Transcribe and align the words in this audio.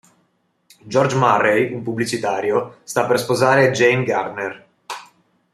George 0.87 1.15
Murray, 1.15 1.71
un 1.71 1.83
pubblicitario, 1.83 2.79
sta 2.81 3.05
per 3.05 3.19
sposare 3.19 3.69
Jane 3.69 4.03
Gardner. 4.03 4.67